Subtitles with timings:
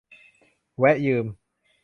[0.77, 1.25] แวะยืม